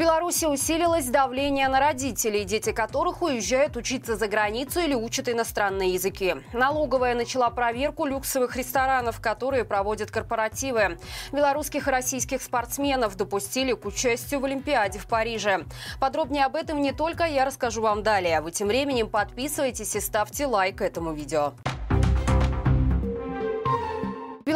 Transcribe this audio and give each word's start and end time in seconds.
Беларуси 0.00 0.46
усилилось 0.46 1.08
давление 1.08 1.68
на 1.68 1.78
родителей, 1.78 2.44
дети 2.44 2.72
которых 2.72 3.20
уезжают 3.20 3.76
учиться 3.76 4.16
за 4.16 4.28
границу 4.28 4.80
или 4.80 4.94
учат 4.94 5.28
иностранные 5.28 5.92
языки. 5.92 6.36
Налоговая 6.54 7.14
начала 7.14 7.50
проверку 7.50 8.06
люксовых 8.06 8.56
ресторанов, 8.56 9.20
которые 9.20 9.66
проводят 9.66 10.10
корпоративы. 10.10 10.98
Белорусских 11.32 11.86
и 11.86 11.90
российских 11.90 12.40
спортсменов 12.40 13.14
допустили 13.14 13.74
к 13.74 13.84
участию 13.84 14.40
в 14.40 14.46
Олимпиаде 14.46 14.98
в 14.98 15.06
Париже. 15.06 15.66
Подробнее 16.00 16.46
об 16.46 16.56
этом 16.56 16.80
не 16.80 16.92
только 16.92 17.24
я 17.24 17.44
расскажу 17.44 17.82
вам 17.82 18.02
далее. 18.02 18.40
Вы 18.40 18.52
тем 18.52 18.68
временем 18.68 19.06
подписывайтесь 19.10 19.94
и 19.96 20.00
ставьте 20.00 20.46
лайк 20.46 20.80
этому 20.80 21.12
видео. 21.12 21.52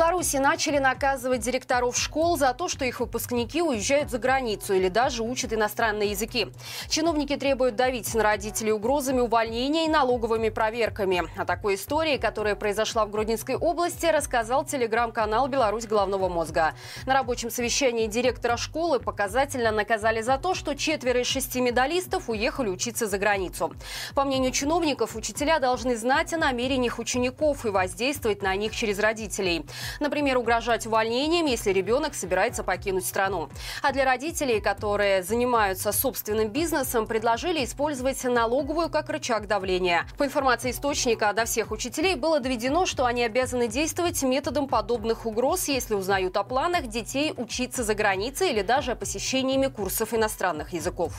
Беларуси 0.05 0.37
начали 0.37 0.77
наказывать 0.77 1.41
директоров 1.41 1.97
школ 1.97 2.37
за 2.37 2.53
то, 2.53 2.69
что 2.69 2.85
их 2.85 3.01
выпускники 3.01 3.63
уезжают 3.63 4.11
за 4.11 4.19
границу 4.19 4.75
или 4.75 4.91
даже 4.91 5.23
учат 5.23 5.55
иностранные 5.55 6.11
языки. 6.11 6.49
Чиновники 6.91 7.37
требуют 7.37 7.75
давить 7.75 8.15
на 8.15 8.23
родителей 8.23 8.73
угрозами 8.73 9.21
увольнения 9.21 9.87
и 9.87 9.89
налоговыми 9.89 10.51
проверками. 10.51 11.23
О 11.39 11.47
такой 11.47 11.77
истории, 11.77 12.19
которая 12.19 12.55
произошла 12.55 13.07
в 13.07 13.11
Гродненской 13.11 13.57
области, 13.57 14.05
рассказал 14.05 14.67
телеграм-канал 14.67 15.49
«Беларусь 15.49 15.87
головного 15.87 16.29
мозга». 16.29 16.75
На 17.07 17.15
рабочем 17.15 17.51
совещании 17.51 18.07
директора 18.07 18.59
школы 18.59 19.01
показательно 19.01 19.71
наказали 19.71 20.21
за 20.21 20.37
то, 20.37 20.53
что 20.53 20.75
четверо 20.75 21.23
из 21.23 21.29
шести 21.29 21.63
медалистов 21.63 22.29
уехали 22.29 22.69
учиться 22.69 23.07
за 23.07 23.17
границу. 23.17 23.73
По 24.15 24.25
мнению 24.25 24.53
чиновников, 24.53 25.17
учителя 25.17 25.61
должны 25.61 25.97
знать 25.97 26.35
о 26.35 26.37
намерениях 26.37 26.99
учеников 26.99 27.65
и 27.65 27.71
воздействовать 27.71 28.43
на 28.43 28.55
них 28.55 28.77
через 28.77 28.99
родителей. 28.99 29.65
Например, 30.01 30.39
угрожать 30.39 30.87
увольнением, 30.87 31.47
если 31.47 31.71
ребенок 31.71 32.15
собирается 32.15 32.63
покинуть 32.63 33.07
страну. 33.07 33.49
А 33.83 33.93
для 33.93 34.05
родителей, 34.05 34.61
которые 34.61 35.23
занимаются 35.23 35.93
собственным 35.93 36.49
бизнесом, 36.49 37.07
предложили 37.07 37.65
использовать 37.65 38.23
налоговую 38.25 38.91
как 38.91 39.09
рычаг 39.09 39.47
давления. 39.47 40.07
По 40.19 40.25
информации 40.25 40.71
источника, 40.71 41.33
до 41.33 41.45
всех 41.45 41.71
учителей 41.71 42.15
было 42.15 42.41
доведено, 42.41 42.87
что 42.87 43.05
они 43.05 43.25
обязаны 43.25 43.69
действовать 43.69 44.23
методом 44.23 44.69
подобных 44.69 45.27
угроз, 45.27 45.69
если 45.69 45.95
узнают 45.95 46.37
о 46.37 46.45
планах 46.45 46.87
детей 46.87 47.35
учиться 47.37 47.85
за 47.85 47.95
границей 47.95 48.51
или 48.51 48.63
даже 48.63 48.93
о 48.93 48.97
посещениями 48.97 49.67
курсов 49.67 50.15
иностранных 50.15 50.73
языков. 50.73 51.13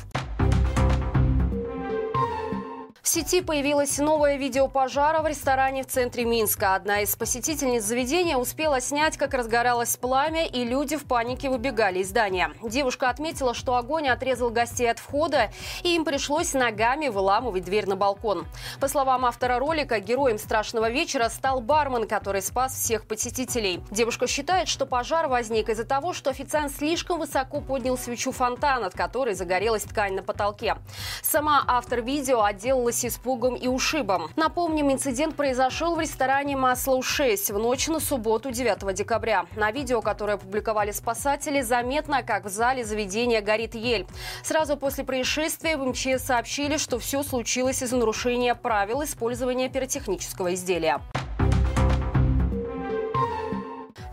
Сети 3.16 3.40
появилось 3.40 3.98
новое 3.98 4.36
видео 4.36 4.68
пожара 4.68 5.22
в 5.22 5.28
ресторане 5.28 5.84
в 5.84 5.88
центре 5.88 6.26
Минска. 6.26 6.76
Одна 6.76 7.00
из 7.00 7.16
посетительниц 7.16 7.82
заведения 7.82 8.36
успела 8.36 8.82
снять, 8.82 9.16
как 9.16 9.34
разгоралось 9.34 9.96
пламя, 9.96 10.46
и 10.46 10.66
люди 10.66 10.98
в 10.98 11.06
панике 11.06 11.50
выбегали 11.50 12.00
из 12.00 12.10
здания. 12.10 12.52
Девушка 12.62 13.10
отметила, 13.10 13.54
что 13.54 13.78
огонь 13.78 14.10
отрезал 14.10 14.50
гостей 14.50 14.92
от 14.92 15.00
входа, 15.00 15.50
и 15.84 15.96
им 15.96 16.04
пришлось 16.04 16.54
ногами 16.54 17.08
выламывать 17.08 17.64
дверь 17.64 17.88
на 17.88 17.96
балкон. 17.96 18.46
По 18.82 18.90
словам 18.90 19.24
автора 19.24 19.60
ролика, 19.60 20.02
героем 20.02 20.38
страшного 20.38 20.90
вечера 20.90 21.30
стал 21.30 21.62
бармен, 21.62 22.10
который 22.10 22.42
спас 22.42 22.74
всех 22.74 23.08
посетителей. 23.08 23.82
Девушка 23.92 24.28
считает, 24.28 24.68
что 24.68 24.86
пожар 24.86 25.30
возник 25.30 25.70
из-за 25.70 25.86
того, 25.86 26.12
что 26.12 26.32
официант 26.32 26.76
слишком 26.76 27.20
высоко 27.20 27.62
поднял 27.62 27.98
свечу 27.98 28.34
фонтан, 28.34 28.84
от 28.84 28.94
которой 28.94 29.36
загорелась 29.36 29.84
ткань 29.84 30.16
на 30.16 30.22
потолке. 30.22 30.76
Сама 31.22 31.64
автор 31.66 32.02
видео 32.02 32.44
отделалась 32.44 33.05
испугом 33.08 33.56
и 33.56 33.67
ушибом. 33.67 34.30
Напомним, 34.36 34.92
инцидент 34.92 35.36
произошел 35.36 35.95
в 35.95 36.00
ресторане 36.00 36.56
«Маслоу-6» 36.56 37.53
в 37.53 37.58
ночь 37.58 37.88
на 37.88 38.00
субботу 38.00 38.52
9 38.52 38.94
декабря. 38.94 39.45
На 39.56 39.72
видео, 39.72 40.02
которое 40.02 40.34
опубликовали 40.34 40.92
спасатели, 40.92 41.62
заметно, 41.62 42.23
как 42.23 42.45
в 42.45 42.50
зале 42.50 42.84
заведения 42.84 43.42
горит 43.42 43.75
ель. 43.75 44.08
Сразу 44.44 44.78
после 44.78 45.03
происшествия 45.03 45.78
в 45.78 45.85
МЧС 45.85 46.25
сообщили, 46.25 46.78
что 46.78 47.00
все 47.00 47.24
случилось 47.24 47.81
из-за 47.81 47.97
нарушения 47.97 48.56
правил 48.56 49.03
использования 49.03 49.69
пиротехнического 49.69 50.53
изделия. 50.53 51.01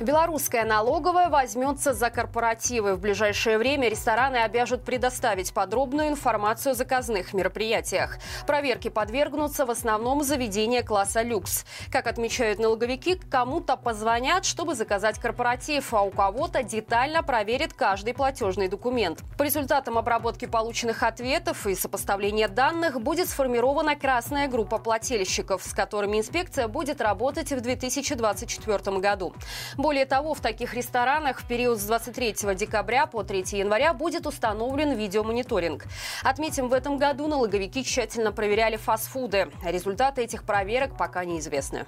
Белорусская 0.03 0.65
налоговая 0.65 1.29
возьмется 1.29 1.93
за 1.93 2.11
корпоративы. 2.11 2.97
В 2.97 3.01
ближайшее 3.01 3.57
время 3.57 3.89
рестораны 3.89 4.39
обяжут 4.39 4.83
предоставить 4.85 5.55
подробную 5.55 6.09
информацию 6.09 6.73
о 6.73 6.75
заказных 6.75 7.33
мероприятиях. 7.33 8.19
Проверки 8.45 8.89
подвергнутся 8.89 9.65
в 9.65 9.71
основном 9.71 10.25
заведения 10.25 10.83
класса 10.83 11.23
люкс. 11.23 11.65
Как 11.93 12.09
отмечают 12.09 12.59
налоговики, 12.59 13.21
кому-то 13.31 13.77
позвонят, 13.77 14.45
чтобы 14.45 14.75
заказать 14.75 15.21
корпоратив, 15.21 15.95
а 15.95 16.03
у 16.03 16.11
кого-то 16.11 16.65
детально 16.65 17.23
проверят 17.23 17.73
каждый 17.73 18.13
платежный 18.13 18.67
документ. 18.67 19.21
По 19.39 19.45
результатам 19.45 19.99
обработки 19.99 20.47
полученных 20.47 21.05
ответов 21.05 21.65
и 21.69 21.77
сопоставления 21.77 22.49
данных 22.49 23.01
будет 23.01 23.29
сформирована 23.29 23.95
красная 23.95 24.49
группа 24.49 24.79
плательщиков, 24.79 25.63
с 25.63 25.73
которыми 25.73 26.19
инспекция 26.19 26.67
будет 26.67 27.01
работать 27.01 27.53
в 27.53 27.61
2024 27.61 28.99
году. 28.99 29.33
Более 29.77 29.92
того, 30.01 30.35
в 30.35 30.41
таких 30.41 30.75
ресторанах 30.75 31.41
в 31.41 31.47
период 31.47 31.79
с 31.79 31.85
23 31.85 32.55
декабря 32.55 33.07
по 33.07 33.23
3 33.23 33.45
января 33.53 33.95
будет 33.95 34.27
установлен 34.27 34.93
видеомониторинг. 34.93 35.85
Отметим, 36.25 36.69
в 36.69 36.73
этом 36.73 36.99
году 36.99 37.27
налоговики 37.29 37.85
тщательно 37.85 38.33
проверяли 38.33 38.77
фастфуды. 38.77 39.51
Результаты 39.65 40.23
этих 40.23 40.45
проверок 40.45 40.97
пока 40.97 41.25
неизвестны. 41.25 41.87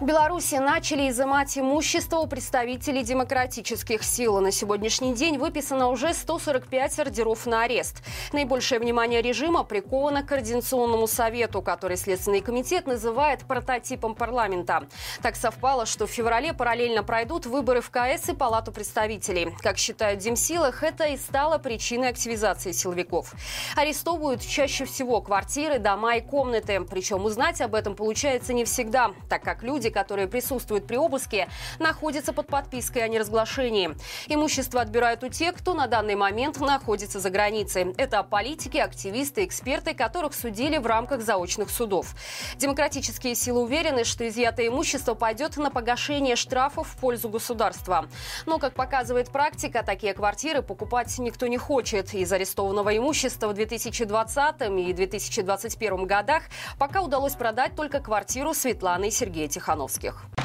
Беларуси 0.00 0.56
начали 0.56 1.08
изымать 1.08 1.56
имущество 1.56 2.18
у 2.18 2.26
представителей 2.26 3.02
демократических 3.02 4.04
сил. 4.04 4.38
На 4.40 4.52
сегодняшний 4.52 5.14
день 5.14 5.38
выписано 5.38 5.88
уже 5.88 6.12
145 6.12 6.98
ордеров 6.98 7.46
на 7.46 7.62
арест. 7.62 8.02
Наибольшее 8.32 8.78
внимание 8.78 9.22
режима 9.22 9.64
приковано 9.64 10.22
к 10.22 10.26
Координационному 10.26 11.06
совету, 11.06 11.62
который 11.62 11.96
Следственный 11.96 12.42
комитет 12.42 12.86
называет 12.86 13.46
прототипом 13.46 14.14
парламента. 14.14 14.86
Так 15.22 15.34
совпало, 15.34 15.86
что 15.86 16.06
в 16.06 16.10
феврале 16.10 16.52
параллельно 16.52 17.02
пройдут 17.02 17.46
выборы 17.46 17.80
в 17.80 17.90
КС 17.90 18.28
и 18.28 18.34
Палату 18.34 18.72
представителей. 18.72 19.54
Как 19.62 19.78
считают 19.78 20.20
Демсилах, 20.20 20.82
это 20.82 21.06
и 21.06 21.16
стало 21.16 21.56
причиной 21.56 22.10
активизации 22.10 22.72
силовиков. 22.72 23.32
Арестовывают 23.76 24.42
чаще 24.42 24.84
всего 24.84 25.22
квартиры, 25.22 25.78
дома 25.78 26.16
и 26.16 26.20
комнаты. 26.20 26.82
Причем 26.82 27.24
узнать 27.24 27.62
об 27.62 27.74
этом 27.74 27.94
получается 27.94 28.52
не 28.52 28.66
всегда, 28.66 29.12
так 29.30 29.42
как 29.42 29.62
люди 29.62 29.85
люди, 29.86 29.90
которые 29.90 30.26
присутствуют 30.26 30.86
при 30.86 30.96
обыске, 30.96 31.48
находятся 31.78 32.32
под 32.32 32.46
подпиской 32.48 33.02
о 33.02 33.08
неразглашении. 33.08 33.90
Имущество 34.28 34.80
отбирают 34.80 35.22
у 35.22 35.28
тех, 35.28 35.54
кто 35.54 35.74
на 35.74 35.86
данный 35.86 36.16
момент 36.16 36.60
находится 36.60 37.20
за 37.20 37.30
границей. 37.30 37.94
Это 37.96 38.22
политики, 38.22 38.78
активисты, 38.78 39.44
эксперты, 39.44 39.94
которых 39.94 40.34
судили 40.34 40.78
в 40.78 40.86
рамках 40.86 41.22
заочных 41.22 41.70
судов. 41.70 42.14
Демократические 42.56 43.34
силы 43.34 43.62
уверены, 43.62 44.04
что 44.04 44.26
изъятое 44.26 44.68
имущество 44.68 45.14
пойдет 45.14 45.56
на 45.56 45.70
погашение 45.70 46.36
штрафов 46.36 46.88
в 46.88 46.96
пользу 46.96 47.28
государства. 47.28 48.06
Но, 48.46 48.58
как 48.58 48.74
показывает 48.74 49.30
практика, 49.30 49.82
такие 49.82 50.14
квартиры 50.14 50.62
покупать 50.62 51.18
никто 51.18 51.46
не 51.46 51.58
хочет. 51.58 52.14
Из 52.14 52.32
арестованного 52.32 52.96
имущества 52.96 53.48
в 53.48 53.54
2020 53.54 54.60
и 54.88 54.92
2021 54.92 56.06
годах 56.06 56.42
пока 56.78 57.02
удалось 57.02 57.34
продать 57.34 57.76
только 57.76 58.00
квартиру 58.00 58.54
Светланы 58.54 59.08
и 59.08 59.10
Сергея 59.10 59.48
Тихановского. 59.48 59.75
Тихановских. 59.76 60.35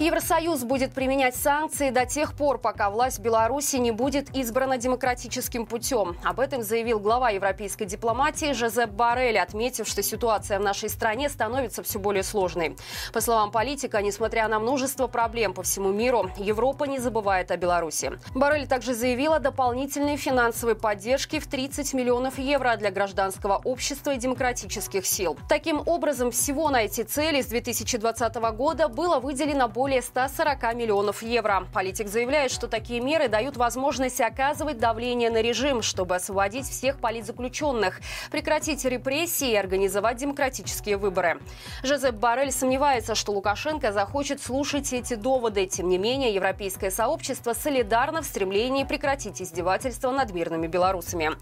Евросоюз 0.00 0.64
будет 0.64 0.94
применять 0.94 1.36
санкции 1.36 1.90
до 1.90 2.06
тех 2.06 2.32
пор, 2.32 2.56
пока 2.56 2.88
власть 2.88 3.18
Беларуси 3.18 3.76
не 3.76 3.90
будет 3.90 4.34
избрана 4.34 4.78
демократическим 4.78 5.66
путем. 5.66 6.16
Об 6.24 6.40
этом 6.40 6.62
заявил 6.62 6.98
глава 6.98 7.28
европейской 7.28 7.84
дипломатии 7.84 8.54
Жозеп 8.54 8.88
Барель, 8.88 9.38
отметив, 9.38 9.86
что 9.86 10.02
ситуация 10.02 10.58
в 10.58 10.62
нашей 10.62 10.88
стране 10.88 11.28
становится 11.28 11.82
все 11.82 11.98
более 11.98 12.22
сложной. 12.22 12.78
По 13.12 13.20
словам 13.20 13.50
политика, 13.50 14.00
несмотря 14.00 14.48
на 14.48 14.58
множество 14.58 15.06
проблем 15.06 15.52
по 15.52 15.62
всему 15.62 15.90
миру, 15.90 16.30
Европа 16.38 16.84
не 16.84 16.98
забывает 16.98 17.50
о 17.50 17.58
Беларуси. 17.58 18.12
Барель 18.34 18.66
также 18.66 18.94
заявил 18.94 19.34
о 19.34 19.38
дополнительной 19.38 20.16
финансовой 20.16 20.76
поддержке 20.76 21.40
в 21.40 21.46
30 21.46 21.92
миллионов 21.92 22.38
евро 22.38 22.74
для 22.78 22.90
гражданского 22.90 23.60
общества 23.64 24.14
и 24.14 24.16
демократических 24.16 25.04
сил. 25.04 25.36
Таким 25.46 25.82
образом, 25.84 26.30
всего 26.30 26.70
на 26.70 26.84
эти 26.84 27.02
цели 27.02 27.42
с 27.42 27.48
2020 27.48 28.36
года 28.56 28.88
было 28.88 29.18
выделено 29.18 29.68
более 29.68 29.89
более 29.90 30.02
140 30.02 30.74
миллионов 30.74 31.20
евро. 31.20 31.66
Политик 31.74 32.06
заявляет, 32.06 32.52
что 32.52 32.68
такие 32.68 33.00
меры 33.00 33.26
дают 33.26 33.56
возможность 33.56 34.20
оказывать 34.20 34.78
давление 34.78 35.30
на 35.30 35.42
режим, 35.42 35.82
чтобы 35.82 36.14
освободить 36.14 36.68
всех 36.68 37.00
политзаключенных, 37.00 38.00
прекратить 38.30 38.84
репрессии 38.84 39.50
и 39.50 39.56
организовать 39.56 40.18
демократические 40.18 40.96
выборы. 40.96 41.40
Жозеп 41.82 42.14
Барель 42.14 42.52
сомневается, 42.52 43.16
что 43.16 43.32
Лукашенко 43.32 43.90
захочет 43.90 44.40
слушать 44.40 44.92
эти 44.92 45.14
доводы. 45.14 45.66
Тем 45.66 45.88
не 45.88 45.98
менее, 45.98 46.32
европейское 46.34 46.92
сообщество 46.92 47.52
солидарно 47.52 48.22
в 48.22 48.26
стремлении 48.26 48.84
прекратить 48.84 49.42
издевательства 49.42 50.12
над 50.12 50.32
мирными 50.32 50.68
белорусами. 50.68 51.32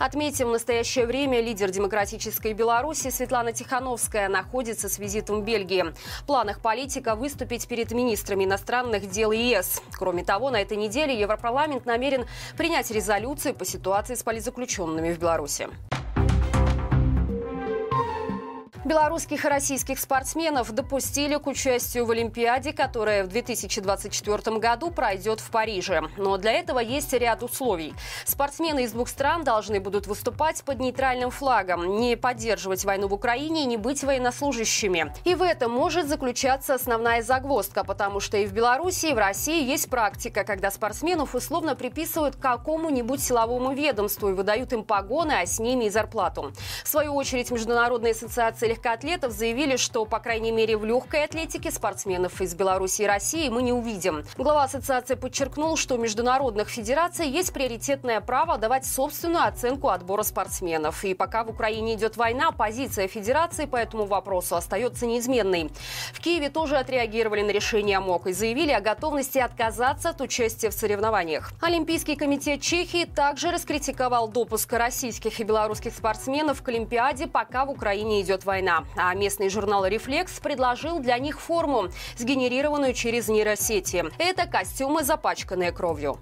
Отметим, 0.00 0.48
в 0.48 0.50
настоящее 0.50 1.06
время 1.06 1.40
лидер 1.40 1.70
демократической 1.70 2.52
Беларуси 2.52 3.10
Светлана 3.10 3.52
Тихановская 3.52 4.28
находится 4.28 4.88
с 4.88 4.98
визитом 4.98 5.42
в 5.42 5.44
Бельгии. 5.44 5.84
В 6.22 6.26
планах 6.26 6.58
политика 6.58 7.14
выступить 7.14 7.68
перед 7.68 7.91
министрами 7.94 8.44
иностранных 8.44 9.10
дел 9.10 9.32
ЕС. 9.32 9.82
Кроме 9.92 10.24
того, 10.24 10.50
на 10.50 10.60
этой 10.60 10.76
неделе 10.76 11.18
Европарламент 11.18 11.86
намерен 11.86 12.26
принять 12.56 12.90
резолюции 12.90 13.52
по 13.52 13.64
ситуации 13.64 14.14
с 14.14 14.22
политзаключенными 14.22 15.12
в 15.12 15.18
Беларуси. 15.18 15.68
Белорусских 18.84 19.44
и 19.44 19.48
российских 19.48 20.00
спортсменов 20.00 20.72
допустили 20.72 21.36
к 21.36 21.46
участию 21.46 22.04
в 22.04 22.10
Олимпиаде, 22.10 22.72
которая 22.72 23.22
в 23.22 23.28
2024 23.28 24.58
году 24.58 24.90
пройдет 24.90 25.38
в 25.38 25.50
Париже. 25.50 26.02
Но 26.16 26.36
для 26.36 26.50
этого 26.54 26.80
есть 26.80 27.12
ряд 27.12 27.44
условий. 27.44 27.94
Спортсмены 28.24 28.82
из 28.82 28.90
двух 28.90 29.08
стран 29.08 29.44
должны 29.44 29.78
будут 29.78 30.08
выступать 30.08 30.64
под 30.64 30.80
нейтральным 30.80 31.30
флагом, 31.30 32.00
не 32.00 32.16
поддерживать 32.16 32.84
войну 32.84 33.06
в 33.06 33.14
Украине 33.14 33.62
и 33.62 33.66
не 33.66 33.76
быть 33.76 34.02
военнослужащими. 34.02 35.14
И 35.24 35.36
в 35.36 35.42
этом 35.42 35.70
может 35.70 36.08
заключаться 36.08 36.74
основная 36.74 37.22
загвоздка, 37.22 37.84
потому 37.84 38.18
что 38.18 38.36
и 38.36 38.46
в 38.46 38.52
Беларуси, 38.52 39.06
и 39.06 39.14
в 39.14 39.18
России 39.18 39.64
есть 39.64 39.90
практика, 39.90 40.42
когда 40.42 40.72
спортсменов 40.72 41.36
условно 41.36 41.76
приписывают 41.76 42.34
к 42.34 42.40
какому-нибудь 42.40 43.22
силовому 43.22 43.74
ведомству 43.74 44.30
и 44.30 44.32
выдают 44.32 44.72
им 44.72 44.82
погоны, 44.82 45.34
а 45.40 45.46
с 45.46 45.60
ними 45.60 45.84
и 45.84 45.90
зарплату. 45.90 46.52
В 46.82 46.88
свою 46.88 47.14
очередь, 47.14 47.52
Международная 47.52 48.10
ассоциация 48.10 48.71
легкоатлетов 48.72 49.32
заявили, 49.32 49.76
что, 49.76 50.06
по 50.06 50.18
крайней 50.18 50.50
мере, 50.50 50.78
в 50.78 50.84
легкой 50.84 51.24
атлетике 51.24 51.70
спортсменов 51.70 52.40
из 52.40 52.54
Беларуси 52.54 53.02
и 53.02 53.06
России 53.06 53.50
мы 53.50 53.62
не 53.62 53.72
увидим. 53.72 54.24
Глава 54.38 54.64
ассоциации 54.64 55.14
подчеркнул, 55.14 55.76
что 55.76 55.96
у 55.96 55.98
международных 55.98 56.70
федераций 56.70 57.28
есть 57.28 57.52
приоритетное 57.52 58.22
право 58.22 58.56
давать 58.56 58.86
собственную 58.86 59.44
оценку 59.44 59.88
отбора 59.88 60.22
спортсменов. 60.22 61.04
И 61.04 61.12
пока 61.12 61.44
в 61.44 61.50
Украине 61.50 61.94
идет 61.94 62.16
война, 62.16 62.50
позиция 62.50 63.08
федерации 63.08 63.66
по 63.66 63.76
этому 63.76 64.06
вопросу 64.06 64.56
остается 64.56 65.04
неизменной. 65.04 65.70
В 66.14 66.20
Киеве 66.20 66.48
тоже 66.48 66.78
отреагировали 66.78 67.42
на 67.42 67.50
решение 67.50 68.00
МОК 68.00 68.28
и 68.28 68.32
заявили 68.32 68.72
о 68.72 68.80
готовности 68.80 69.36
отказаться 69.38 70.10
от 70.10 70.20
участия 70.22 70.70
в 70.70 70.72
соревнованиях. 70.72 71.52
Олимпийский 71.60 72.16
комитет 72.16 72.62
Чехии 72.62 73.04
также 73.04 73.50
раскритиковал 73.50 74.28
допуск 74.28 74.72
российских 74.72 75.40
и 75.40 75.44
белорусских 75.44 75.92
спортсменов 75.92 76.62
к 76.62 76.68
Олимпиаде, 76.70 77.26
пока 77.26 77.66
в 77.66 77.70
Украине 77.70 78.22
идет 78.22 78.46
война 78.46 78.61
война. 78.62 78.84
А 78.96 79.14
местный 79.14 79.48
журнал 79.48 79.86
«Рефлекс» 79.86 80.38
предложил 80.38 81.00
для 81.00 81.18
них 81.18 81.40
форму, 81.40 81.88
сгенерированную 82.16 82.94
через 82.94 83.28
нейросети. 83.28 84.04
Это 84.18 84.46
костюмы, 84.46 85.02
запачканные 85.02 85.72
кровью. 85.72 86.18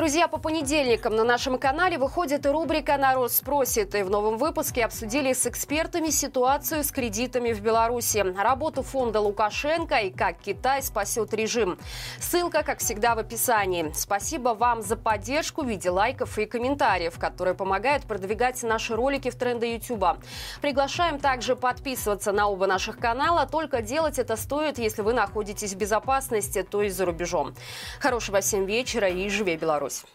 Друзья, 0.00 0.28
по 0.28 0.38
понедельникам 0.38 1.14
на 1.14 1.24
нашем 1.24 1.58
канале 1.58 1.98
выходит 1.98 2.46
рубрика 2.46 2.96
«Народ 2.96 3.30
спросит». 3.32 3.94
И 3.94 4.02
в 4.02 4.08
новом 4.08 4.38
выпуске 4.38 4.86
обсудили 4.86 5.34
с 5.34 5.46
экспертами 5.46 6.08
ситуацию 6.08 6.84
с 6.84 6.90
кредитами 6.90 7.52
в 7.52 7.60
Беларуси, 7.60 8.24
работу 8.34 8.82
фонда 8.82 9.20
Лукашенко 9.20 9.96
и 9.96 10.10
как 10.10 10.38
Китай 10.38 10.82
спасет 10.82 11.34
режим. 11.34 11.78
Ссылка, 12.18 12.62
как 12.62 12.78
всегда, 12.78 13.14
в 13.14 13.18
описании. 13.18 13.92
Спасибо 13.94 14.54
вам 14.54 14.80
за 14.80 14.96
поддержку 14.96 15.64
в 15.64 15.68
виде 15.68 15.90
лайков 15.90 16.38
и 16.38 16.46
комментариев, 16.46 17.18
которые 17.18 17.52
помогают 17.52 18.04
продвигать 18.04 18.62
наши 18.62 18.96
ролики 18.96 19.28
в 19.28 19.34
тренды 19.34 19.74
YouTube. 19.74 20.16
Приглашаем 20.62 21.18
также 21.18 21.56
подписываться 21.56 22.32
на 22.32 22.48
оба 22.48 22.66
наших 22.66 22.98
канала. 22.98 23.46
Только 23.46 23.82
делать 23.82 24.18
это 24.18 24.36
стоит, 24.36 24.78
если 24.78 25.02
вы 25.02 25.12
находитесь 25.12 25.74
в 25.74 25.76
безопасности, 25.76 26.62
то 26.62 26.80
есть 26.80 26.96
за 26.96 27.04
рубежом. 27.04 27.54
Хорошего 27.98 28.40
всем 28.40 28.64
вечера 28.64 29.06
и 29.06 29.28
живи 29.28 29.56
Беларусь! 29.58 29.89
Servus. 29.90 30.10